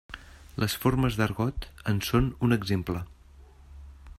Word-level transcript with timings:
Les 0.61 0.75
formes 0.85 1.17
d'argot 1.19 1.67
en 1.93 1.99
són 2.09 2.33
un 2.47 2.57
exemple. 2.57 3.03